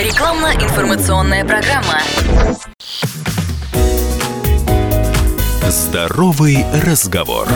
Рекламно-информационная 0.00 1.44
программа. 1.44 2.00
Здоровый 5.68 6.64
разговор. 6.86 7.46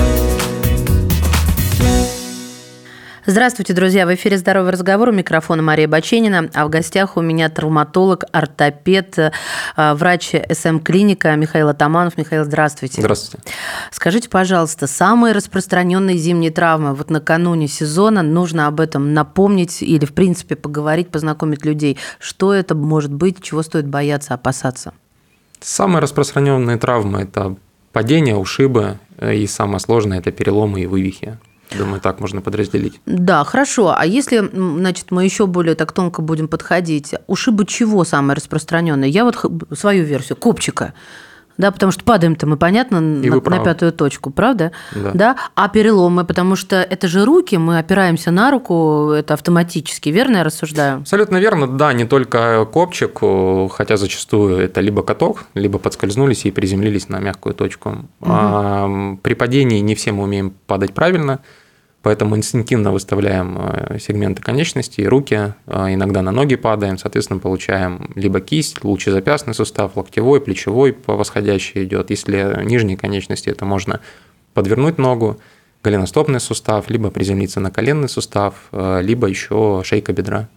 Здравствуйте, 3.26 3.72
друзья! 3.72 4.06
В 4.06 4.14
эфире 4.14 4.36
«Здоровый 4.36 4.70
разговор». 4.70 5.08
У 5.08 5.12
микрофона 5.12 5.62
Мария 5.62 5.88
Баченина. 5.88 6.50
А 6.52 6.66
в 6.66 6.68
гостях 6.68 7.16
у 7.16 7.22
меня 7.22 7.48
травматолог, 7.48 8.24
ортопед, 8.32 9.18
э, 9.18 9.32
врач 9.94 10.34
СМ-клиника 10.52 11.34
Михаил 11.34 11.70
Атаманов. 11.70 12.18
Михаил, 12.18 12.44
здравствуйте. 12.44 13.00
Здравствуйте. 13.00 13.50
Скажите, 13.92 14.28
пожалуйста, 14.28 14.86
самые 14.86 15.32
распространенные 15.32 16.18
зимние 16.18 16.50
травмы 16.50 16.94
вот 16.94 17.08
накануне 17.08 17.66
сезона, 17.66 18.20
нужно 18.20 18.66
об 18.66 18.78
этом 18.78 19.14
напомнить 19.14 19.82
или, 19.82 20.04
в 20.04 20.12
принципе, 20.12 20.54
поговорить, 20.54 21.08
познакомить 21.08 21.64
людей. 21.64 21.96
Что 22.18 22.52
это 22.52 22.74
может 22.74 23.14
быть, 23.14 23.42
чего 23.42 23.62
стоит 23.62 23.86
бояться, 23.86 24.34
опасаться? 24.34 24.92
Самые 25.60 26.02
распространенные 26.02 26.76
травмы– 26.76 27.20
это 27.22 27.56
падение, 27.90 28.36
ушибы, 28.36 28.98
э, 29.16 29.34
и 29.34 29.46
самое 29.46 29.80
сложное– 29.80 30.18
это 30.20 30.30
переломы 30.30 30.82
и 30.82 30.86
вывихи. 30.86 31.38
Думаю, 31.78 32.00
так 32.00 32.20
можно 32.20 32.40
подразделить. 32.40 33.00
Да, 33.06 33.44
хорошо. 33.44 33.94
А 33.96 34.06
если, 34.06 34.48
значит, 34.52 35.10
мы 35.10 35.24
еще 35.24 35.46
более 35.46 35.74
так 35.74 35.92
тонко 35.92 36.22
будем 36.22 36.48
подходить, 36.48 37.14
ушибы 37.26 37.66
чего 37.66 38.04
самое 38.04 38.36
распространенное? 38.36 39.08
Я 39.08 39.24
вот 39.24 39.36
свою 39.72 40.04
версию, 40.04 40.36
копчика. 40.36 40.94
Да, 41.56 41.70
потому 41.70 41.92
что 41.92 42.04
падаем-то 42.04 42.46
мы, 42.46 42.56
понятно, 42.56 43.00
на, 43.00 43.40
на 43.40 43.64
пятую 43.64 43.92
точку, 43.92 44.30
правда? 44.30 44.72
Да. 44.94 45.10
да. 45.14 45.36
А 45.54 45.68
переломы, 45.68 46.24
потому 46.24 46.56
что 46.56 46.76
это 46.76 47.06
же 47.06 47.24
руки, 47.24 47.56
мы 47.56 47.78
опираемся 47.78 48.30
на 48.30 48.50
руку, 48.50 49.10
это 49.10 49.34
автоматически, 49.34 50.08
верно 50.08 50.38
я 50.38 50.44
рассуждаю? 50.44 50.98
Абсолютно 50.98 51.36
верно, 51.36 51.68
да, 51.68 51.92
не 51.92 52.04
только 52.04 52.64
копчик, 52.64 53.20
хотя 53.72 53.96
зачастую 53.96 54.58
это 54.58 54.80
либо 54.80 55.02
каток, 55.02 55.44
либо 55.54 55.78
подскользнулись 55.78 56.44
и 56.44 56.50
приземлились 56.50 57.08
на 57.08 57.20
мягкую 57.20 57.54
точку. 57.54 57.90
Угу. 57.90 58.28
А, 58.28 59.16
при 59.22 59.34
падении 59.34 59.78
не 59.78 59.94
все 59.94 60.12
мы 60.12 60.24
умеем 60.24 60.52
падать 60.66 60.92
правильно, 60.92 61.40
Поэтому 62.04 62.36
инстинктивно 62.36 62.92
выставляем 62.92 63.56
э, 63.58 63.98
сегменты 63.98 64.42
конечностей, 64.42 65.08
руки, 65.08 65.54
э, 65.66 65.94
иногда 65.94 66.20
на 66.20 66.32
ноги 66.32 66.54
падаем, 66.54 66.98
соответственно, 66.98 67.40
получаем 67.40 68.10
либо 68.14 68.42
кисть, 68.42 68.84
лучезапястный 68.84 69.54
сустав, 69.54 69.96
локтевой, 69.96 70.42
плечевой 70.42 70.92
по 70.92 71.16
восходящей 71.16 71.84
идет. 71.84 72.10
Если 72.10 72.62
нижние 72.62 72.98
конечности, 72.98 73.48
это 73.48 73.64
можно 73.64 74.00
подвернуть 74.52 74.98
ногу, 74.98 75.40
голеностопный 75.84 76.40
сустав, 76.40 76.90
либо 76.90 77.10
приземлиться 77.10 77.60
на 77.60 77.70
коленный 77.70 78.08
сустав, 78.08 78.54
э, 78.72 79.02
либо 79.02 79.28
еще 79.28 79.82
шейка 79.84 80.12
бедра. 80.12 80.48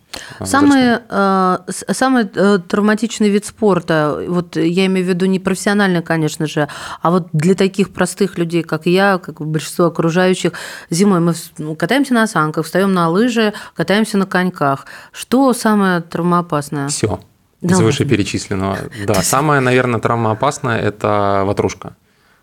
Самый, 0.43 0.99
э, 1.09 1.57
самый 1.91 2.27
э, 2.33 2.59
травматичный 2.67 3.29
вид 3.29 3.45
спорта, 3.45 4.23
вот 4.27 4.55
я 4.55 4.85
имею 4.85 5.05
в 5.05 5.09
виду 5.09 5.25
не 5.25 5.39
профессионально, 5.39 6.01
конечно 6.01 6.47
же, 6.47 6.67
а 7.01 7.11
вот 7.11 7.27
для 7.33 7.55
таких 7.55 7.89
простых 7.89 8.37
людей, 8.37 8.63
как 8.63 8.85
я, 8.85 9.17
как 9.17 9.41
большинство 9.41 9.85
окружающих, 9.85 10.53
зимой 10.89 11.19
мы 11.19 11.33
ну, 11.57 11.75
катаемся 11.75 12.13
на 12.13 12.25
санках, 12.27 12.65
встаем 12.65 12.93
на 12.93 13.09
лыжи, 13.09 13.53
катаемся 13.75 14.17
на 14.17 14.25
коньках. 14.25 14.85
Что 15.11 15.53
самое 15.53 16.01
травмоопасное? 16.01 16.87
Все. 16.87 17.19
Из 17.61 17.79
вышеперечисленного. 17.79 18.77
Да, 19.07 19.15
самое, 19.15 19.59
наверное, 19.59 19.99
травмоопасное– 19.99 20.79
это 20.81 21.43
ватрушка. 21.45 21.95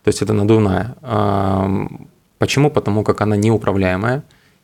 То 0.04 0.08
есть 0.08 0.20
это 0.22 0.34
надувная 0.34 0.96
Почему? 2.38 2.70
Потому 2.70 3.04
как 3.04 3.20
она 3.20 3.36
неуправляемая, 3.36 4.22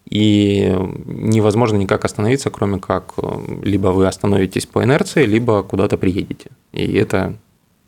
и 0.09 0.77
невозможно 1.07 1.77
никак 1.77 2.05
остановиться, 2.05 2.51
кроме 2.51 2.79
как 2.81 3.15
э, 3.19 3.61
либо 3.63 3.89
вы 3.89 4.07
остановитесь 4.07 4.67
по 4.67 4.83
инерции, 4.83 5.25
либо 5.25 5.63
куда-то 5.63 5.97
приедете. 5.99 6.51
И 6.73 6.95
это 6.95 7.35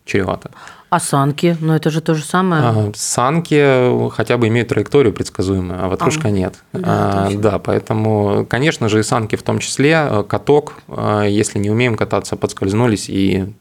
чревато. 0.04 0.50
А 0.90 1.00
санки? 1.00 1.56
Ну, 1.60 1.72
это 1.72 1.90
же 1.90 2.00
то 2.00 2.14
же 2.14 2.22
самое. 2.22 2.62
А, 2.62 2.92
санки 2.94 4.10
хотя 4.10 4.36
бы 4.36 4.48
имеют 4.48 4.68
траекторию 4.68 5.14
предсказуемую, 5.14 5.82
а 5.82 5.88
ватрушка 5.88 6.28
а, 6.28 6.30
нет. 6.30 6.54
Да, 6.72 7.28
а, 7.28 7.30
да, 7.34 7.58
поэтому, 7.58 8.46
конечно 8.48 8.88
же, 8.88 9.00
и 9.00 9.02
санки 9.02 9.36
в 9.36 9.42
том 9.42 9.58
числе, 9.58 10.06
э, 10.08 10.24
каток, 10.28 10.74
э, 10.88 11.26
если 11.28 11.58
не 11.58 11.70
умеем 11.70 11.96
кататься, 11.96 12.36
подскользнулись, 12.36 13.08
и 13.08 13.52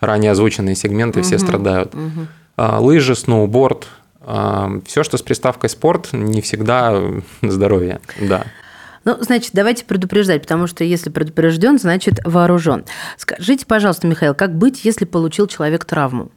ранее 0.00 0.32
озвученные 0.32 0.74
сегменты 0.76 1.20
угу, 1.20 1.26
все 1.26 1.38
страдают. 1.38 1.94
Угу. 1.94 2.84
Лыжи, 2.84 3.16
сноуборд, 3.16 3.88
все, 4.86 5.02
что 5.04 5.16
с 5.16 5.22
приставкой 5.22 5.70
спорт, 5.70 6.12
не 6.12 6.40
всегда 6.40 7.00
здоровье, 7.42 8.00
да. 8.20 8.44
Ну, 9.04 9.16
значит, 9.20 9.50
давайте 9.52 9.84
предупреждать, 9.84 10.42
потому 10.42 10.66
что 10.66 10.82
если 10.82 11.10
предупрежден, 11.10 11.78
значит 11.78 12.20
вооружен. 12.24 12.84
Скажите, 13.18 13.66
пожалуйста, 13.66 14.06
Михаил, 14.06 14.34
как 14.34 14.56
быть, 14.56 14.84
если 14.84 15.04
получил 15.04 15.46
человек 15.46 15.84
травму? 15.84 16.30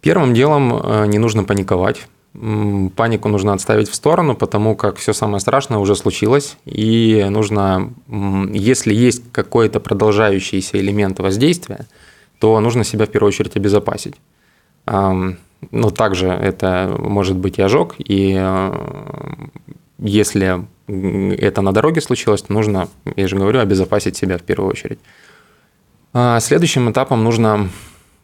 Первым 0.00 0.32
делом 0.34 0.74
э, 0.74 1.06
не 1.06 1.18
нужно 1.18 1.44
паниковать. 1.44 2.06
Панику 2.32 3.28
нужно 3.28 3.52
отставить 3.52 3.90
в 3.90 3.94
сторону, 3.94 4.34
потому 4.34 4.74
как 4.74 4.96
все 4.96 5.12
самое 5.12 5.38
страшное 5.38 5.78
уже 5.78 5.94
случилось, 5.94 6.56
и 6.64 7.26
нужно, 7.28 7.92
если 8.08 8.94
есть 8.94 9.30
какой-то 9.32 9.80
продолжающийся 9.80 10.78
элемент 10.78 11.18
воздействия, 11.18 11.86
то 12.38 12.58
нужно 12.60 12.84
себя 12.84 13.04
в 13.04 13.10
первую 13.10 13.28
очередь 13.28 13.54
обезопасить. 13.56 14.14
Но 15.70 15.90
также 15.90 16.28
это 16.28 16.94
может 16.98 17.36
быть 17.36 17.58
и 17.58 17.62
ожог, 17.62 17.94
и 17.98 18.34
э, 18.36 19.06
если 19.98 20.66
это 20.86 21.62
на 21.62 21.72
дороге 21.72 22.00
случилось, 22.00 22.48
нужно, 22.48 22.88
я 23.16 23.28
же 23.28 23.36
говорю, 23.36 23.60
обезопасить 23.60 24.16
себя 24.16 24.38
в 24.38 24.42
первую 24.42 24.70
очередь. 24.70 24.98
А 26.12 26.40
следующим 26.40 26.90
этапом 26.90 27.24
нужно 27.24 27.70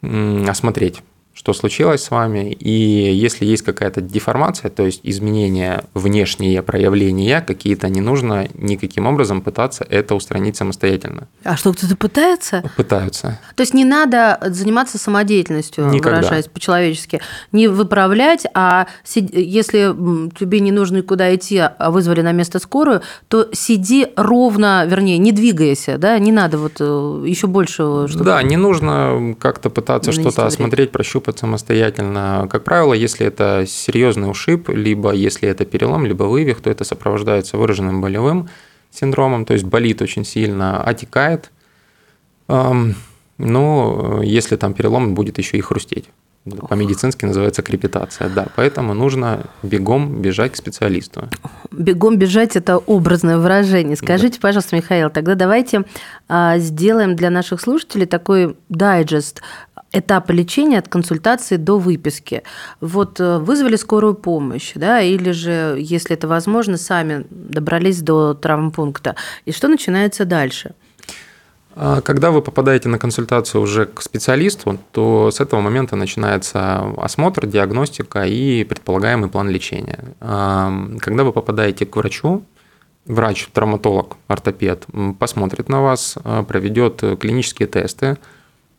осмотреть 0.01 1.01
что 1.33 1.53
случилось 1.53 2.03
с 2.03 2.11
вами, 2.11 2.51
и 2.51 2.69
если 2.69 3.45
есть 3.45 3.63
какая-то 3.63 4.01
деформация, 4.01 4.69
то 4.69 4.85
есть 4.85 4.99
изменения 5.03 5.85
внешние 5.93 6.61
проявления 6.61 7.39
какие-то, 7.39 7.87
не 7.87 8.01
нужно 8.01 8.49
никаким 8.55 9.07
образом 9.07 9.41
пытаться 9.41 9.85
это 9.89 10.15
устранить 10.15 10.57
самостоятельно. 10.57 11.29
А 11.45 11.55
что, 11.55 11.71
кто-то 11.71 11.95
пытается? 11.95 12.69
Пытаются. 12.75 13.39
То 13.55 13.61
есть 13.61 13.73
не 13.73 13.85
надо 13.85 14.37
заниматься 14.47 14.97
самодеятельностью, 14.97 15.85
Никогда. 15.85 16.17
выражаясь 16.17 16.47
по-человечески, 16.47 17.21
не 17.53 17.69
выправлять, 17.69 18.45
а 18.53 18.87
если 19.15 19.95
тебе 20.37 20.59
не 20.59 20.73
нужно 20.73 20.97
никуда 20.97 21.33
идти, 21.33 21.57
а 21.59 21.89
вызвали 21.89 22.21
на 22.21 22.33
место 22.33 22.59
скорую, 22.59 23.01
то 23.29 23.47
сиди 23.53 24.07
ровно, 24.17 24.85
вернее, 24.85 25.17
не 25.17 25.31
двигайся, 25.31 25.97
да, 25.97 26.19
не 26.19 26.33
надо 26.33 26.57
вот 26.57 26.73
э, 26.81 27.23
еще 27.25 27.47
больше... 27.47 28.07
Чтобы... 28.09 28.25
Да, 28.25 28.43
не 28.43 28.57
нужно 28.57 29.35
как-то 29.39 29.69
пытаться 29.69 30.11
что-то 30.11 30.45
осмотреть, 30.45 30.91
прощупать, 30.91 31.28
опыт 31.29 31.39
самостоятельно. 31.39 32.47
Как 32.49 32.63
правило, 32.63 32.93
если 32.93 33.27
это 33.27 33.65
серьезный 33.67 34.29
ушиб, 34.29 34.69
либо 34.69 35.11
если 35.11 35.47
это 35.47 35.65
перелом, 35.65 36.05
либо 36.05 36.23
вывих, 36.23 36.61
то 36.61 36.69
это 36.69 36.83
сопровождается 36.83 37.57
выраженным 37.57 38.01
болевым 38.01 38.49
синдромом, 38.91 39.45
то 39.45 39.53
есть 39.53 39.65
болит 39.65 40.01
очень 40.01 40.25
сильно, 40.25 40.83
отекает. 40.83 41.51
Но 42.47 44.21
если 44.23 44.57
там 44.57 44.73
перелом, 44.73 45.13
будет 45.13 45.37
еще 45.37 45.57
и 45.57 45.61
хрустеть. 45.61 46.09
По-медицински 46.69 47.25
называется 47.25 47.61
крепитация, 47.61 48.29
да. 48.29 48.47
Поэтому 48.55 48.93
нужно 48.93 49.45
бегом 49.61 50.21
бежать 50.21 50.53
к 50.53 50.55
специалисту. 50.55 51.29
Бегом 51.71 52.17
бежать– 52.17 52.55
это 52.57 52.77
образное 52.77 53.37
выражение. 53.37 53.95
Скажите, 53.95 54.39
да. 54.39 54.41
пожалуйста, 54.41 54.75
Михаил, 54.75 55.09
тогда 55.09 55.35
давайте 55.35 55.83
а, 56.27 56.57
сделаем 56.57 57.15
для 57.15 57.29
наших 57.29 57.61
слушателей 57.61 58.05
такой 58.05 58.55
дайджест 58.69 59.41
этапа 59.91 60.31
лечения 60.31 60.79
от 60.79 60.87
консультации 60.87 61.57
до 61.57 61.77
выписки. 61.79 62.43
Вот 62.81 63.19
э, 63.19 63.37
вызвали 63.39 63.75
скорую 63.75 64.13
помощь, 64.13 64.73
да, 64.75 65.01
или 65.01 65.31
же, 65.31 65.77
если 65.79 66.15
это 66.15 66.27
возможно, 66.27 66.77
сами 66.77 67.25
добрались 67.29 68.01
до 68.01 68.33
травмпункта. 68.33 69.15
И 69.45 69.51
что 69.51 69.67
начинается 69.67 70.25
дальше? 70.25 70.73
А, 71.75 72.01
когда 72.01 72.31
вы 72.31 72.41
попадаете 72.41 72.89
на 72.89 72.99
консультацию 72.99 73.61
уже 73.61 73.85
к 73.85 74.01
специалисту, 74.01 74.77
то 74.91 75.31
с 75.31 75.39
этого 75.39 75.61
момента 75.61 75.95
начинается 75.95 76.93
осмотр, 76.97 77.47
диагностика 77.47 78.25
и 78.25 78.63
предполагаемый 78.63 79.29
план 79.29 79.49
лечения. 79.49 79.99
А, 80.19 80.71
когда 80.99 81.23
вы 81.23 81.31
попадаете 81.31 81.85
к 81.85 81.95
врачу, 81.95 82.43
врач, 83.05 83.47
травматолог, 83.53 84.17
ортопед 84.27 84.87
посмотрит 85.19 85.69
на 85.69 85.81
вас, 85.81 86.17
а, 86.23 86.43
проведет 86.43 87.01
клинические 87.19 87.67
тесты, 87.67 88.17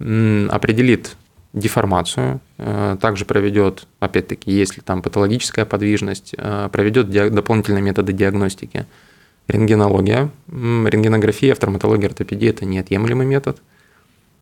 определит 0.01 1.17
деформацию, 1.53 2.41
э, 2.59 2.97
также 3.01 3.25
проведет, 3.25 3.87
опять-таки, 3.99 4.51
если 4.53 4.81
там 4.81 5.03
патологическая 5.03 5.65
подвижность, 5.65 6.35
э, 6.37 6.69
проведет 6.73 7.11
дополнительные 7.11 7.83
методы 7.83 8.13
диагностики. 8.13 8.87
Рентгенология, 9.49 10.31
рентгенография 10.49 11.55
в 11.55 11.59
травматологии 11.59 12.07
ортопедии– 12.07 12.49
это 12.51 12.65
неотъемлемый 12.65 13.27
метод. 13.27 13.61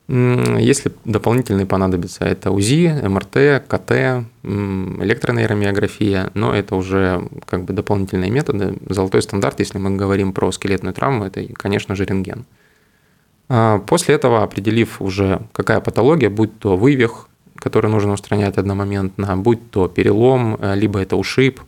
Если 0.09 0.93
дополнительные 1.05 1.67
понадобятся, 1.67 2.25
это 2.25 2.51
УЗИ, 2.51 3.07
МРТ, 3.07 3.63
КТ, 3.69 4.25
электронейромиография, 4.43 6.31
но 6.33 6.55
это 6.55 6.77
уже 6.77 7.29
как 7.47 7.65
бы 7.65 7.75
дополнительные 7.75 8.31
методы. 8.31 8.75
Золотой 8.89 9.21
стандарт, 9.21 9.61
если 9.61 9.79
мы 9.79 9.97
говорим 9.97 10.33
про 10.33 10.51
скелетную 10.51 10.95
травму, 10.95 11.25
это, 11.25 11.45
конечно 11.55 11.95
же, 11.95 12.07
рентген. 12.07 12.47
А, 13.49 13.79
после 13.79 14.15
этого, 14.15 14.43
определив 14.43 15.01
уже, 15.01 15.43
какая 15.53 15.81
патология, 15.81 16.31
будь 16.31 16.59
то 16.59 16.77
вывих, 16.77 17.29
который 17.57 17.91
нужно 17.91 18.13
устранять 18.13 18.59
одномоментно, 18.59 19.37
будь 19.37 19.71
то 19.71 19.89
перелом, 19.89 20.57
э, 20.61 20.77
либо 20.77 21.01
это 21.01 21.17
ушиб, 21.17 21.61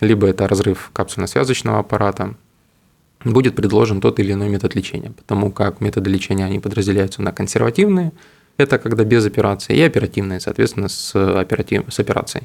либо 0.00 0.26
это 0.26 0.48
разрыв 0.48 0.90
капсульно-связочного 0.94 1.78
аппарата, 1.78 2.34
будет 3.24 3.54
предложен 3.54 4.00
тот 4.00 4.18
или 4.18 4.32
иной 4.32 4.48
метод 4.48 4.74
лечения, 4.74 5.10
потому 5.10 5.50
как 5.50 5.80
методы 5.80 6.10
лечения 6.10 6.44
они 6.44 6.58
подразделяются 6.58 7.22
на 7.22 7.32
консервативные, 7.32 8.12
это 8.56 8.78
когда 8.78 9.04
без 9.04 9.26
операции, 9.26 9.76
и 9.76 9.82
оперативные, 9.82 10.40
соответственно, 10.40 10.88
с, 10.88 11.14
оператив, 11.14 11.84
с 11.92 11.98
операцией. 12.00 12.44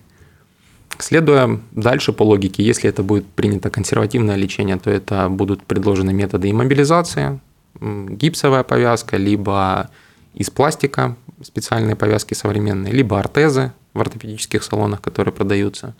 Следуя 0.97 1.59
дальше 1.71 2.11
по 2.11 2.23
логике, 2.23 2.63
если 2.63 2.89
это 2.89 3.01
будет 3.01 3.25
принято 3.25 3.69
консервативное 3.69 4.35
лечение, 4.35 4.77
то 4.77 4.91
это 4.91 5.29
будут 5.29 5.63
предложены 5.63 6.11
методы 6.13 6.51
иммобилизации, 6.51 7.39
гипсовая 7.81 8.63
повязка, 8.63 9.17
либо 9.17 9.89
из 10.33 10.49
пластика 10.49 11.17
специальные 11.43 11.95
повязки 11.95 12.33
современные, 12.33 12.93
либо 12.93 13.19
ортезы 13.19 13.71
в 13.93 14.01
ортопедических 14.01 14.63
салонах, 14.63 15.01
которые 15.01 15.33
продаются. 15.33 15.95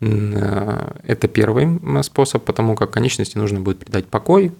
Э, 0.00 0.92
это 1.04 1.28
первый 1.28 1.80
способ, 2.02 2.44
потому 2.44 2.74
как 2.74 2.90
конечности 2.90 3.38
нужно 3.38 3.60
будет 3.60 3.78
придать 3.78 4.06
покой, 4.06 4.52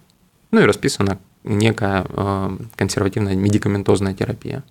ну 0.51 0.61
и 0.61 0.65
расписана 0.65 1.19
некая 1.45 2.07
э, 2.09 2.57
консервативная 2.77 3.35
медикаментозная 3.35 4.15
терапия. 4.15 4.63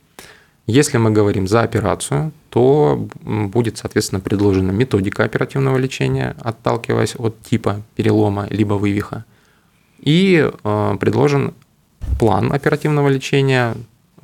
Если 0.67 0.97
мы 0.97 1.11
говорим 1.11 1.47
за 1.47 1.63
операцию, 1.63 2.31
то 2.49 3.09
будет, 3.23 3.77
соответственно, 3.77 4.21
предложена 4.21 4.71
методика 4.71 5.23
оперативного 5.23 5.77
лечения, 5.77 6.35
отталкиваясь 6.39 7.15
от 7.17 7.41
типа 7.41 7.81
перелома 7.95 8.47
либо 8.49 8.75
вывиха, 8.75 9.25
и 9.99 10.49
э, 10.63 10.97
предложен 10.99 11.53
план 12.19 12.51
оперативного 12.53 13.09
лечения, 13.09 13.75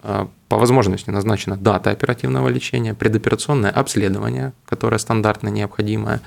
э, 0.03 0.27
по 0.49 0.57
возможности 0.57 1.09
назначена 1.09 1.57
дата 1.57 1.91
оперативного 1.91 2.47
лечения, 2.47 2.93
предоперационное 2.93 3.71
обследование, 3.71 4.53
которое 4.65 4.97
стандартно 4.97 5.49
необходимое. 5.49 6.21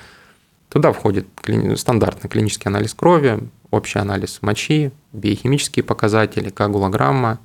Туда 0.69 0.93
входит 0.93 1.27
стандартный 1.77 2.31
клинический 2.31 2.69
анализ 2.69 2.95
крови, 2.95 3.41
общий 3.71 3.99
анализ 3.99 4.39
мочи, 4.43 4.93
биохимические 5.13 5.85
показатели, 5.85 6.51
коагулограмма, 6.51 7.39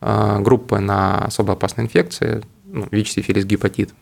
э, 0.00 0.38
группы 0.40 0.78
на 0.78 1.24
особо 1.26 1.54
опасные 1.54 1.86
инфекции, 1.86 2.42
ну, 2.64 2.86
ВИЧ, 2.90 3.12
сифилис, 3.12 3.44
гепатит, 3.44 3.92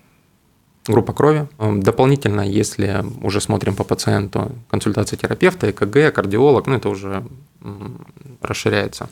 группа 0.87 1.13
крови. 1.13 1.49
Эм, 1.59 1.83
дополнительно, 1.83 2.43
если 2.43 3.05
уже 3.23 3.41
смотрим 3.41 3.75
по 3.75 3.85
пациенту, 3.85 4.53
консультация 4.71 5.17
терапевта, 5.17 5.71
ЭКГ, 5.71 6.15
кардиолог, 6.15 6.67
ну 6.67 6.77
это 6.77 6.89
уже 6.89 7.25
расширяется. 8.41 9.09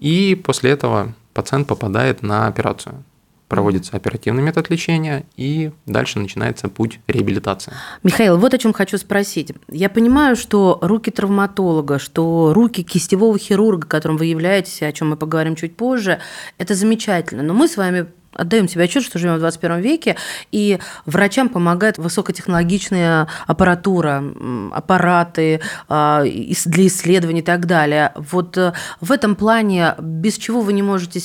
И 0.00 0.34
после 0.34 0.70
этого 0.70 1.14
пациент 1.34 1.68
попадает 1.68 2.22
на 2.22 2.46
операцию. 2.46 3.04
Проводится 3.48 3.96
оперативный 3.96 4.44
метод 4.44 4.70
лечения, 4.70 5.24
и 5.36 5.72
дальше 5.84 6.20
начинается 6.20 6.68
путь 6.68 7.00
реабилитации. 7.08 7.72
Михаил, 8.04 8.38
вот 8.38 8.54
о 8.54 8.58
чем 8.58 8.72
хочу 8.72 8.96
спросить. 8.96 9.52
Я 9.68 9.90
понимаю, 9.90 10.36
что 10.36 10.78
руки 10.82 11.10
травматолога, 11.10 11.98
что 11.98 12.52
руки 12.54 12.84
кистевого 12.84 13.36
хирурга, 13.38 13.88
которым 13.88 14.18
вы 14.18 14.26
являетесь, 14.26 14.82
о 14.82 14.92
чем 14.92 15.10
мы 15.10 15.16
поговорим 15.16 15.56
чуть 15.56 15.76
позже, 15.76 16.20
это 16.58 16.74
замечательно. 16.76 17.42
Но 17.42 17.52
мы 17.52 17.66
с 17.66 17.76
вами 17.76 18.06
отдаем 18.32 18.68
себе 18.68 18.84
отчет, 18.84 19.02
что 19.02 19.18
живем 19.18 19.36
в 19.36 19.40
21 19.40 19.80
веке, 19.80 20.16
и 20.52 20.78
врачам 21.06 21.48
помогает 21.48 21.98
высокотехнологичная 21.98 23.28
аппаратура, 23.46 24.22
аппараты 24.72 25.60
а, 25.88 26.22
для 26.22 26.86
исследований 26.86 27.40
и 27.40 27.44
так 27.44 27.66
далее. 27.66 28.12
Вот 28.16 28.56
э, 28.56 28.72
в 29.00 29.12
этом 29.12 29.34
плане 29.34 29.94
без 29.98 30.36
чего 30.36 30.60
вы 30.60 30.72
не 30.72 30.82
можете, 30.82 31.20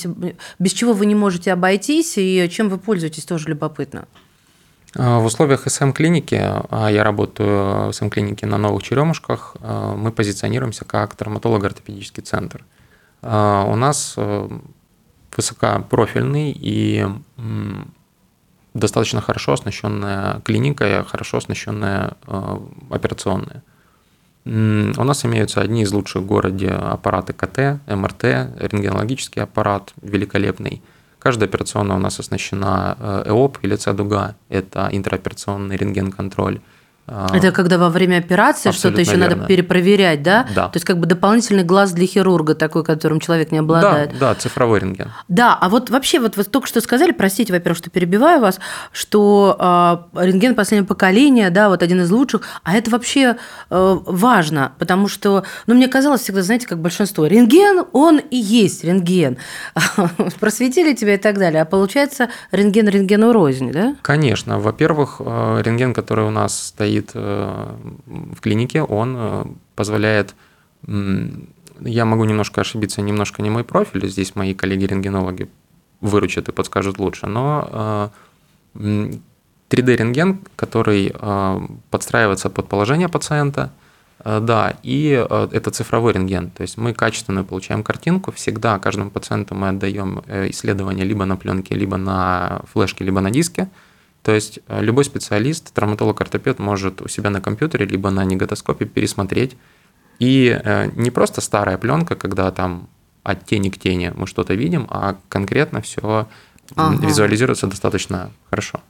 без 0.58 0.72
чего 0.72 0.92
вы 0.92 1.06
не 1.06 1.14
можете 1.14 1.52
обойтись, 1.52 2.14
и 2.16 2.48
чем 2.50 2.68
вы 2.68 2.78
пользуетесь, 2.78 3.24
тоже 3.24 3.48
любопытно. 3.48 4.06
А, 4.94 5.20
в 5.20 5.24
условиях 5.24 5.70
СМ-клиники, 5.70 6.40
а 6.40 6.88
я 6.88 7.04
работаю 7.04 7.88
в 7.88 7.92
СМ-клинике 7.92 8.46
на 8.46 8.58
Новых 8.58 8.82
Черемушках, 8.82 9.56
мы 9.60 10.10
позиционируемся 10.10 10.84
как 10.84 11.14
травматолого-ортопедический 11.14 12.22
центр. 12.22 12.64
У 13.22 13.26
нас 13.76 14.14
э, 14.16 14.48
высокопрофильный 15.36 16.52
и 16.52 17.06
достаточно 18.74 19.20
хорошо 19.20 19.52
оснащенная 19.52 20.40
клиника, 20.40 21.04
хорошо 21.08 21.38
оснащенная 21.38 22.12
э, 22.26 22.58
операционная. 22.90 23.62
У 24.44 25.04
нас 25.04 25.24
имеются 25.24 25.60
одни 25.60 25.82
из 25.82 25.92
лучших 25.92 26.22
в 26.22 26.26
городе 26.26 26.68
аппараты 26.68 27.32
КТ, 27.32 27.80
МРТ, 27.88 28.22
рентгенологический 28.60 29.42
аппарат 29.42 29.92
великолепный. 30.02 30.82
Каждая 31.18 31.48
операционная 31.48 31.96
у 31.96 31.98
нас 31.98 32.20
оснащена 32.20 32.96
э, 32.98 33.22
ЭОП 33.26 33.58
или 33.62 33.74
ЦДУГА, 33.74 34.36
это 34.48 34.88
интероперационный 34.92 35.76
рентген-контроль. 35.76 36.60
А, 37.08 37.28
Это 37.32 37.52
когда 37.52 37.78
во 37.78 37.88
время 37.88 38.18
операции 38.18 38.72
что-то 38.72 39.00
еще 39.00 39.12
верно. 39.16 39.36
надо 39.36 39.46
перепроверять, 39.46 40.22
да? 40.22 40.46
Да. 40.54 40.68
То 40.68 40.76
есть 40.76 40.84
как 40.84 40.98
бы 40.98 41.06
дополнительный 41.06 41.62
глаз 41.62 41.92
для 41.92 42.06
хирурга 42.06 42.54
такой, 42.54 42.82
которым 42.82 43.20
человек 43.20 43.52
не 43.52 43.58
обладает. 43.58 44.10
Да, 44.18 44.30
да, 44.30 44.34
цифровой 44.34 44.80
рентген. 44.80 45.12
Да, 45.28 45.56
а 45.60 45.68
вот 45.68 45.90
вообще 45.90 46.18
вот 46.18 46.36
вы 46.36 46.42
только 46.42 46.66
что 46.66 46.80
сказали, 46.80 47.12
простите, 47.12 47.52
во-первых, 47.52 47.78
что 47.78 47.90
перебиваю 47.90 48.40
вас, 48.40 48.58
что 48.90 49.56
э, 50.14 50.24
рентген 50.24 50.56
последнего 50.56 50.86
поколения, 50.86 51.50
да, 51.50 51.68
вот 51.68 51.82
один 51.82 52.00
из 52.00 52.10
лучших, 52.10 52.42
а 52.64 52.76
это 52.76 52.90
вообще 52.90 53.36
э, 53.70 53.98
важно, 54.04 54.72
потому 54.78 55.06
что, 55.06 55.44
ну, 55.68 55.74
мне 55.74 55.86
казалось 55.86 56.22
всегда, 56.22 56.42
знаете, 56.42 56.66
как 56.66 56.80
большинство, 56.80 57.26
рентген, 57.26 57.84
он 57.92 58.18
и 58.18 58.36
есть 58.36 58.82
рентген. 58.82 59.38
Просветили 60.40 60.92
тебя 60.92 61.14
и 61.14 61.18
так 61.18 61.38
далее, 61.38 61.62
а 61.62 61.64
получается 61.64 62.30
рентген 62.50 62.88
рентгену 62.88 63.32
рознь, 63.32 63.70
да? 63.70 63.94
Конечно. 64.02 64.58
Во-первых, 64.58 65.20
э, 65.20 65.62
рентген, 65.64 65.94
который 65.94 66.24
у 66.24 66.30
нас 66.30 66.66
стоит 66.66 66.95
стоит 66.96 67.10
э, 67.14 67.76
в 68.06 68.40
клинике, 68.40 68.82
он 68.82 69.14
э, 69.16 69.44
позволяет 69.74 70.34
я 71.80 72.04
могу 72.04 72.24
немножко 72.24 72.60
ошибиться, 72.60 73.02
немножко 73.02 73.42
не 73.42 73.50
мой 73.50 73.64
профиль, 73.64 74.08
здесь 74.08 74.36
мои 74.36 74.54
коллеги-рентгенологи 74.54 75.48
выручат 76.00 76.48
и 76.48 76.52
подскажут 76.52 76.98
лучше, 76.98 77.26
но 77.26 78.10
3D-рентген, 78.74 80.30
э, 80.30 80.36
который 80.54 81.12
подстраивается 81.90 82.50
под 82.50 82.68
положение 82.68 83.08
пациента, 83.08 83.72
да, 84.24 84.74
и 84.82 85.26
это 85.52 85.70
цифровой 85.70 86.12
рентген, 86.12 86.50
то 86.50 86.62
есть 86.62 86.78
мы 86.78 86.94
качественную 86.94 87.44
получаем 87.44 87.82
картинку, 87.82 88.30
всегда 88.32 88.78
каждому 88.78 89.10
пациенту 89.10 89.54
мы 89.54 89.68
отдаем 89.68 90.22
исследование 90.50 91.04
либо 91.04 91.24
на 91.24 91.36
пленке, 91.36 91.74
либо 91.74 91.96
на 91.96 92.62
флешке, 92.72 93.04
либо 93.04 93.20
на 93.20 93.30
диске, 93.30 93.68
то 94.26 94.34
есть 94.34 94.58
э, 94.66 94.82
любой 94.82 95.04
специалист, 95.04 95.72
травматолог-ортопед 95.72 96.58
может 96.58 97.00
у 97.00 97.06
себя 97.06 97.30
на 97.30 97.40
компьютере 97.40 97.86
либо 97.86 98.10
на 98.10 98.24
неготоскопе 98.24 98.84
пересмотреть. 98.84 99.56
И 100.18 100.60
э, 100.64 100.90
не 100.96 101.12
просто 101.12 101.40
старая 101.40 101.78
пленка, 101.78 102.16
когда 102.16 102.50
там 102.50 102.88
от 103.22 103.46
тени 103.46 103.68
к 103.70 103.78
тени 103.78 104.12
мы 104.16 104.26
что-то 104.26 104.54
видим, 104.54 104.88
а 104.90 105.16
конкретно 105.28 105.80
все 105.80 106.26
ага. 106.74 107.06
визуализируется 107.06 107.68
достаточно 107.68 108.32
хорошо. 108.50 108.80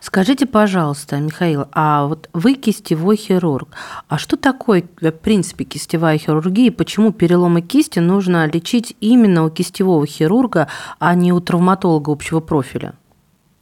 Скажите, 0.00 0.46
пожалуйста, 0.46 1.16
Михаил, 1.16 1.66
а 1.72 2.06
вот 2.06 2.30
вы 2.32 2.54
кистевой 2.54 3.16
хирург. 3.16 3.70
А 4.06 4.16
что 4.16 4.36
такое, 4.36 4.84
в 5.00 5.10
принципе, 5.10 5.64
кистевая 5.64 6.18
хирургия? 6.18 6.70
Почему 6.70 7.10
переломы 7.12 7.62
кисти 7.62 7.98
нужно 7.98 8.46
лечить 8.46 8.96
именно 9.00 9.44
у 9.44 9.50
кистевого 9.50 10.06
хирурга, 10.06 10.68
а 11.00 11.16
не 11.16 11.32
у 11.32 11.40
травматолога 11.40 12.12
общего 12.12 12.38
профиля? 12.38 12.94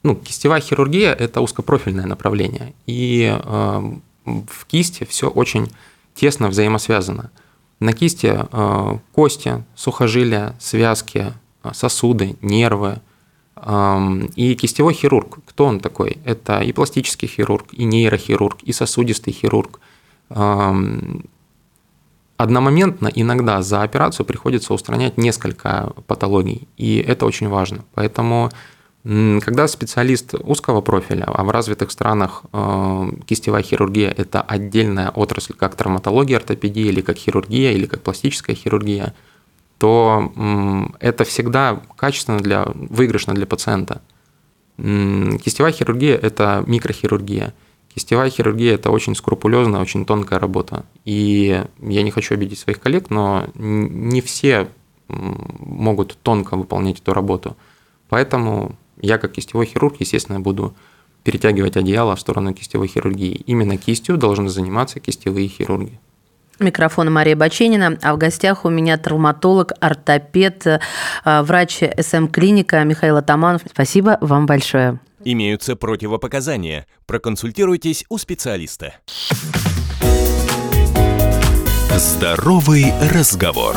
Ну, 0.07 0.15
кистевая 0.15 0.61
хирургия– 0.61 1.13
это 1.19 1.41
узкопрофильное 1.41 2.07
направление, 2.07 2.75
и 2.87 3.37
э, 3.37 3.93
в 4.25 4.67
кисти 4.67 5.05
все 5.05 5.29
очень 5.29 5.69
тесно 6.15 6.49
взаимосвязано. 6.49 7.33
На 7.81 7.93
кисти 7.93 8.33
э, 8.39 8.99
кости, 9.13 9.65
сухожилия, 9.75 10.55
связки, 10.61 11.33
э, 11.65 11.71
сосуды, 11.75 12.37
нервы. 12.41 13.01
Э, 13.57 13.99
и 14.37 14.55
кистевой 14.55 14.95
хирург, 14.95 15.41
кто 15.45 15.67
он 15.67 15.81
такой? 15.81 16.19
Это 16.25 16.61
и 16.61 16.73
пластический 16.73 17.27
хирург, 17.27 17.75
и 17.75 17.85
нейрохирург, 17.85 18.63
и 18.63 18.73
сосудистый 18.73 19.33
хирург. 19.33 19.81
Э, 20.31 20.73
одномоментно 22.37 23.11
иногда 23.13 23.61
за 23.61 23.83
операцию 23.83 24.25
приходится 24.25 24.73
устранять 24.73 25.19
несколько 25.19 25.93
патологий, 26.07 26.69
и 26.77 26.99
это 26.99 27.27
очень 27.27 27.49
важно. 27.49 27.85
Поэтому 27.95 28.51
когда 29.07 29.69
специалист 29.69 30.35
узкого 30.35 30.81
профиля, 30.81 31.27
а 31.29 31.45
в 31.45 31.51
развитых 31.51 31.93
странах 31.93 32.43
э, 32.53 33.09
кистевая 33.25 33.63
хирургия– 33.63 34.13
это 34.17 34.41
отдельная 34.41 35.11
отрасль, 35.11 35.55
как 35.55 35.77
травматология, 35.77 36.39
ортопедия, 36.39 36.87
или 36.87 37.03
как 37.03 37.17
хирургия, 37.17 37.71
или 37.71 37.87
как 37.87 38.03
пластическая 38.03 38.57
хирургия, 38.57 39.15
то 39.79 40.33
это 40.99 41.23
всегда 41.25 41.83
качественно 41.97 42.39
для, 42.41 42.65
выигрышно 42.65 43.33
для 43.35 43.47
пациента. 43.47 44.03
Кистевая 44.77 45.71
хирургия– 45.71 46.17
это 46.23 46.65
микрохирургия. 46.67 47.55
Кистевая 47.95 48.31
хирургия– 48.31 48.75
это 48.77 48.91
очень 48.91 49.15
скрупулезная, 49.15 49.83
очень 49.83 50.05
тонкая 50.05 50.41
работа. 50.41 50.85
И 51.05 51.63
я 51.81 52.03
не 52.03 52.11
хочу 52.11 52.35
обидеть 52.35 52.59
своих 52.59 52.81
коллег, 52.81 53.11
но 53.11 53.47
не 53.55 54.21
все 54.21 54.69
могут 55.09 56.19
тонко 56.23 56.57
выполнять 56.57 56.99
эту 56.99 57.13
работу. 57.13 57.57
Поэтому 58.09 58.75
я, 59.01 59.19
как 59.19 59.33
кистевой 59.33 59.67
хирург, 59.67 59.97
естественно, 60.01 60.41
буду 60.41 60.75
перетягивать 61.23 61.77
одеяло 61.77 62.15
в 62.15 62.21
сторону 62.21 62.55
кистевой 62.55 62.89
хирургии. 62.89 63.43
Именно 63.47 63.77
кистью 63.77 64.17
должны 64.17 64.49
заниматься 64.49 65.01
кистевые 65.01 65.49
хирурги. 65.49 65.99
Микрофон 66.59 67.13
Мария 67.13 67.37
Баченина, 67.37 67.99
а 68.01 68.15
в 68.15 68.19
гостях 68.19 68.65
у 68.65 68.71
меня 68.71 68.97
травматолог, 68.97 69.73
ортопед, 69.81 70.67
э, 70.67 70.81
врач 71.25 71.81
СМ-клиника 72.01 72.83
Михаил 72.85 73.17
Атаманов. 73.17 73.63
Спасибо 73.71 74.17
вам 74.21 74.47
большое. 74.47 74.99
Имеются 75.25 75.77
противопоказания. 75.77 76.87
Проконсультируйтесь 77.05 78.05
у 78.09 78.17
специалиста. 78.17 78.95
Здоровый 81.99 82.93
разговор. 83.13 83.75